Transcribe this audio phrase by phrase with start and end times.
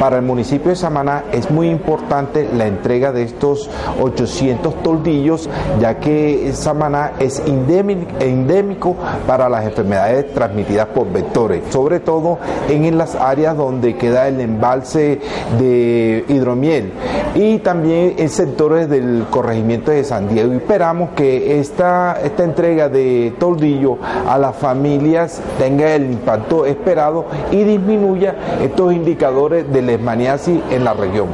[0.00, 3.68] Para el municipio de Samaná es muy importante la entrega de estos
[4.00, 12.38] 800 toldillos, ya que Samaná es endémico para las enfermedades transmitidas por vectores, sobre todo
[12.70, 15.20] en las áreas donde queda el embalse
[15.58, 16.92] de hidromiel
[17.34, 20.52] y también en sectores del corregimiento de San Diego.
[20.54, 27.64] Esperamos que esta, esta entrega de toldillo a las familias tenga el impacto esperado y
[27.64, 31.30] disminuya estos indicadores del leishmaniasis en la región.